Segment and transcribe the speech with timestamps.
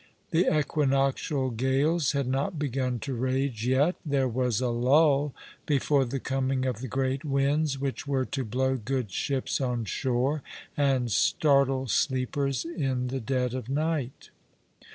[0.31, 3.97] The equinoctial gales had not begun to rage yet.
[4.03, 5.35] There was a lull
[5.67, 10.41] before the coming of the great winds which were to blow good ships on shore,
[10.75, 14.31] and startle sleepers in the dead of night.